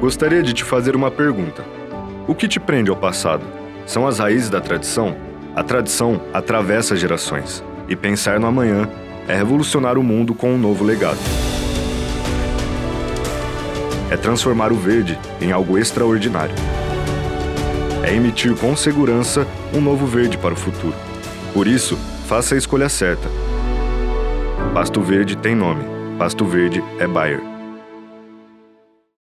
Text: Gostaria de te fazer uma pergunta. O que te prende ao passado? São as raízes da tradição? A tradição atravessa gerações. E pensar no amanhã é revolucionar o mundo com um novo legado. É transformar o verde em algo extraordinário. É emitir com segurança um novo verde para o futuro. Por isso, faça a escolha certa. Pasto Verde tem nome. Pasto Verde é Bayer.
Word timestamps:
Gostaria 0.00 0.42
de 0.42 0.52
te 0.52 0.62
fazer 0.62 0.94
uma 0.94 1.10
pergunta. 1.10 1.64
O 2.28 2.34
que 2.34 2.46
te 2.46 2.60
prende 2.60 2.90
ao 2.90 2.96
passado? 2.96 3.42
São 3.86 4.06
as 4.06 4.18
raízes 4.18 4.50
da 4.50 4.60
tradição? 4.60 5.16
A 5.54 5.62
tradição 5.62 6.20
atravessa 6.34 6.94
gerações. 6.94 7.64
E 7.88 7.96
pensar 7.96 8.38
no 8.38 8.46
amanhã 8.46 8.88
é 9.26 9.34
revolucionar 9.34 9.96
o 9.96 10.02
mundo 10.02 10.34
com 10.34 10.50
um 10.52 10.58
novo 10.58 10.84
legado. 10.84 11.18
É 14.10 14.16
transformar 14.16 14.70
o 14.70 14.76
verde 14.76 15.18
em 15.40 15.50
algo 15.50 15.78
extraordinário. 15.78 16.54
É 18.04 18.14
emitir 18.14 18.54
com 18.54 18.76
segurança 18.76 19.46
um 19.74 19.80
novo 19.80 20.06
verde 20.06 20.36
para 20.36 20.52
o 20.52 20.56
futuro. 20.56 20.94
Por 21.54 21.66
isso, 21.66 21.96
faça 22.26 22.54
a 22.54 22.58
escolha 22.58 22.88
certa. 22.88 23.28
Pasto 24.74 25.00
Verde 25.00 25.36
tem 25.38 25.54
nome. 25.54 25.82
Pasto 26.18 26.44
Verde 26.44 26.84
é 26.98 27.06
Bayer. 27.06 27.55